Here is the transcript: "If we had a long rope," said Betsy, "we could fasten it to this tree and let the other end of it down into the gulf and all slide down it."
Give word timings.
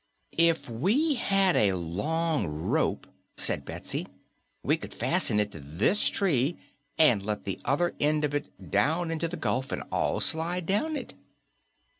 "If 0.39 0.67
we 0.67 1.13
had 1.13 1.55
a 1.55 1.73
long 1.73 2.47
rope," 2.47 3.05
said 3.37 3.65
Betsy, 3.65 4.07
"we 4.63 4.75
could 4.75 4.95
fasten 4.95 5.39
it 5.39 5.51
to 5.51 5.59
this 5.59 6.09
tree 6.09 6.57
and 6.97 7.23
let 7.23 7.45
the 7.45 7.61
other 7.65 7.93
end 7.99 8.23
of 8.25 8.33
it 8.33 8.71
down 8.71 9.11
into 9.11 9.27
the 9.27 9.37
gulf 9.37 9.71
and 9.71 9.83
all 9.91 10.19
slide 10.19 10.65
down 10.65 10.95
it." 10.95 11.13